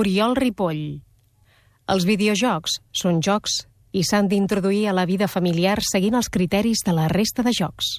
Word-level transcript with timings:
Oriol 0.00 0.32
Ripoll. 0.38 1.02
Els 1.92 2.06
videojocs 2.08 2.78
són 2.96 3.18
jocs 3.20 3.58
i 3.92 4.04
s'han 4.06 4.30
d'introduir 4.30 4.86
a 4.88 4.94
la 4.96 5.04
vida 5.04 5.28
familiar 5.28 5.76
seguint 5.84 6.16
els 6.16 6.32
criteris 6.32 6.86
de 6.86 6.96
la 6.96 7.08
resta 7.12 7.44
de 7.44 7.52
jocs. 7.52 7.98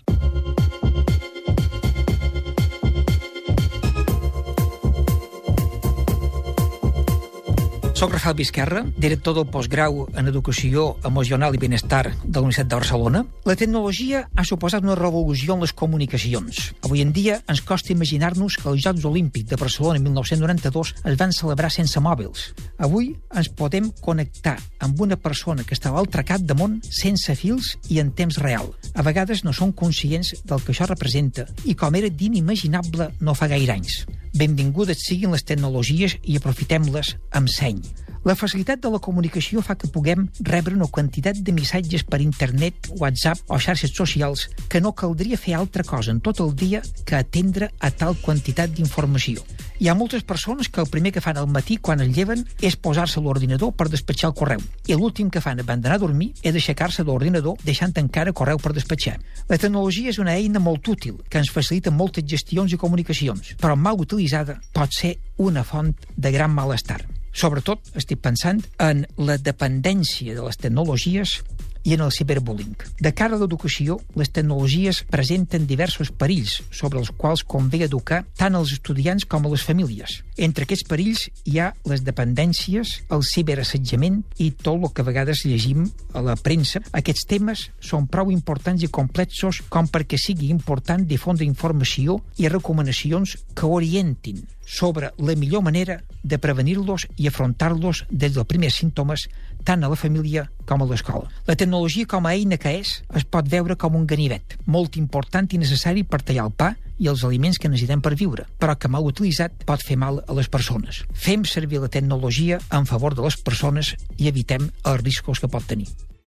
Soc 8.02 8.14
Rafael 8.14 8.34
Vizquerra, 8.34 8.80
director 8.98 9.36
del 9.38 9.46
postgrau 9.54 10.08
en 10.18 10.26
Educació 10.26 10.96
Emocional 11.06 11.54
i 11.54 11.60
Benestar 11.62 12.08
de 12.10 12.32
la 12.34 12.42
Universitat 12.42 12.72
de 12.72 12.78
Barcelona. 12.80 13.20
La 13.46 13.54
tecnologia 13.54 14.24
ha 14.34 14.46
suposat 14.50 14.82
una 14.82 14.96
revolució 14.98 15.54
en 15.54 15.62
les 15.62 15.74
comunicacions. 15.78 16.64
Avui 16.82 17.04
en 17.06 17.12
dia 17.14 17.36
ens 17.46 17.62
costa 17.62 17.92
imaginar-nos 17.94 18.56
que 18.58 18.66
els 18.72 18.82
Jocs 18.82 19.06
Olímpics 19.06 19.52
de 19.52 19.60
Barcelona 19.62 20.02
en 20.02 20.08
1992 20.08 20.96
es 21.12 21.20
van 21.20 21.36
celebrar 21.38 21.70
sense 21.70 22.02
mòbils. 22.02 22.48
Avui 22.82 23.12
ens 23.38 23.52
podem 23.54 23.92
connectar 24.02 24.56
amb 24.82 25.06
una 25.06 25.20
persona 25.22 25.62
que 25.62 25.78
està 25.78 25.92
a 25.92 26.00
l'altre 26.00 26.26
cap 26.26 26.42
de 26.42 26.58
món 26.58 26.80
sense 26.90 27.36
fils 27.38 27.76
i 27.94 28.02
en 28.02 28.10
temps 28.18 28.42
real. 28.42 28.74
A 28.96 29.06
vegades 29.06 29.46
no 29.46 29.54
som 29.54 29.78
conscients 29.78 30.34
del 30.42 30.66
que 30.66 30.74
això 30.74 30.90
representa 30.90 31.46
i 31.70 31.78
com 31.78 32.02
era 32.02 32.10
d'inimaginable 32.10 33.12
no 33.22 33.38
fa 33.38 33.52
gaire 33.54 33.78
anys. 33.78 34.02
Benvingudes 34.38 35.04
siguin 35.08 35.34
les 35.36 35.44
tecnologies 35.44 36.16
i 36.24 36.38
aprofitem-les 36.40 37.16
amb 37.36 37.52
seny. 37.52 37.82
La 38.24 38.36
facilitat 38.38 38.78
de 38.78 38.90
la 38.94 39.00
comunicació 39.02 39.64
fa 39.66 39.74
que 39.82 39.88
puguem 39.90 40.28
rebre 40.46 40.76
una 40.78 40.86
quantitat 40.94 41.40
de 41.42 41.54
missatges 41.58 42.04
per 42.06 42.20
internet, 42.22 42.92
WhatsApp 43.00 43.40
o 43.50 43.58
xarxes 43.58 43.96
socials 43.98 44.44
que 44.70 44.78
no 44.80 44.92
caldria 44.94 45.40
fer 45.42 45.56
altra 45.58 45.82
cosa 45.82 46.12
en 46.14 46.20
tot 46.22 46.38
el 46.44 46.52
dia 46.54 46.84
que 47.04 47.16
atendre 47.18 47.72
a 47.80 47.90
tal 47.90 48.14
quantitat 48.22 48.76
d'informació. 48.78 49.42
Hi 49.82 49.90
ha 49.90 49.96
moltes 49.98 50.22
persones 50.22 50.70
que 50.70 50.84
el 50.84 50.92
primer 50.94 51.10
que 51.16 51.24
fan 51.26 51.40
al 51.42 51.48
matí 51.50 51.80
quan 51.82 52.04
es 52.06 52.12
lleven 52.14 52.44
és 52.62 52.78
posar-se 52.78 53.18
a 53.18 53.24
l'ordinador 53.26 53.72
per 53.74 53.88
despatxar 53.90 54.30
el 54.30 54.36
correu 54.38 54.62
i 54.86 54.94
l'últim 54.94 55.32
que 55.34 55.42
fan 55.42 55.64
abans 55.64 55.82
d'anar 55.82 55.98
a 55.98 56.04
dormir 56.04 56.30
és 56.44 56.54
aixecar-se 56.54 57.02
de 57.02 57.10
l'ordinador 57.10 57.58
deixant 57.66 57.98
encara 57.98 58.36
correu 58.38 58.62
per 58.62 58.76
despatxar. 58.78 59.16
La 59.50 59.58
tecnologia 59.58 60.14
és 60.14 60.20
una 60.22 60.36
eina 60.38 60.62
molt 60.62 60.86
útil 60.94 61.18
que 61.28 61.42
ens 61.42 61.50
facilita 61.50 61.90
moltes 61.90 62.30
gestions 62.30 62.70
i 62.70 62.78
comunicacions, 62.78 63.56
però 63.58 63.74
mal 63.74 63.98
utilitzada 63.98 64.60
pot 64.78 64.94
ser 64.94 65.16
una 65.42 65.66
font 65.66 65.96
de 66.14 66.36
gran 66.38 66.54
malestar. 66.54 67.02
Sobretot 67.32 67.94
estic 67.96 68.20
pensant 68.24 68.60
en 68.84 69.06
la 69.18 69.38
dependència 69.40 70.36
de 70.36 70.44
les 70.44 70.60
tecnologies 70.60 71.38
i 71.84 71.94
en 71.96 72.02
el 72.06 72.12
ciberbullying. 72.12 72.76
De 73.00 73.12
cara 73.14 73.36
a 73.36 73.42
l'educació, 73.42 74.00
les 74.16 74.32
tecnologies 74.34 75.02
presenten 75.12 75.68
diversos 75.70 76.12
perills 76.12 76.60
sobre 76.70 77.00
els 77.02 77.12
quals 77.18 77.44
convé 77.44 77.84
educar 77.86 78.24
tant 78.38 78.56
als 78.58 78.74
estudiants 78.76 79.26
com 79.26 79.46
a 79.46 79.54
les 79.54 79.66
famílies. 79.66 80.22
Entre 80.38 80.66
aquests 80.66 80.88
perills 80.90 81.28
hi 81.46 81.60
ha 81.60 81.72
les 81.90 82.06
dependències, 82.06 82.94
el 83.10 83.26
ciberassetjament 83.26 84.22
i 84.38 84.52
tot 84.52 84.82
el 84.82 84.94
que 84.94 85.04
a 85.04 85.10
vegades 85.10 85.44
llegim 85.46 85.90
a 86.14 86.24
la 86.26 86.38
premsa. 86.38 86.82
Aquests 86.98 87.28
temes 87.30 87.68
són 87.82 88.08
prou 88.12 88.32
importants 88.32 88.84
i 88.86 88.90
complexos 88.90 89.62
com 89.70 89.90
perquè 89.92 90.20
sigui 90.22 90.52
important 90.54 91.06
difondre 91.08 91.46
informació 91.48 92.22
i 92.38 92.50
recomanacions 92.50 93.38
que 93.56 93.68
orientin 93.68 94.46
sobre 94.72 95.12
la 95.18 95.36
millor 95.36 95.62
manera 95.62 96.00
de 96.24 96.38
prevenir-los 96.40 97.08
i 97.18 97.28
afrontar-los 97.28 98.06
des 98.10 98.32
dels 98.34 98.48
primers 98.48 98.78
símptomes 98.80 99.28
tant 99.68 99.84
a 99.84 99.90
la 99.92 99.98
família 100.00 100.46
com 100.66 100.82
a 100.82 100.88
l'escola. 100.88 101.28
La 101.48 101.58
tecnologia 101.72 102.06
com 102.06 102.26
a 102.28 102.34
eina 102.36 102.58
que 102.60 102.72
és 102.82 102.90
es 103.16 103.24
pot 103.24 103.48
veure 103.48 103.78
com 103.80 103.96
un 103.96 104.04
ganivet, 104.04 104.58
molt 104.68 104.98
important 105.00 105.48
i 105.56 105.62
necessari 105.62 106.04
per 106.04 106.20
tallar 106.20 106.50
el 106.50 106.52
pa 106.52 106.74
i 107.00 107.08
els 107.08 107.24
aliments 107.24 107.56
que 107.56 107.72
necessitem 107.72 108.04
per 108.04 108.12
viure, 108.20 108.44
però 108.60 108.76
que 108.76 108.92
mal 108.92 109.08
utilitzat 109.08 109.64
pot 109.64 109.80
fer 109.88 109.96
mal 109.96 110.20
a 110.20 110.36
les 110.36 110.52
persones. 110.52 111.06
Fem 111.16 111.48
servir 111.48 111.80
la 111.80 111.88
tecnologia 111.88 112.60
en 112.76 112.92
favor 112.92 113.16
de 113.16 113.24
les 113.24 113.40
persones 113.40 113.96
i 114.20 114.28
evitem 114.28 114.68
els 114.84 115.04
riscos 115.06 115.40
que 115.40 115.48
pot 115.48 115.64
tenir. 115.64 115.88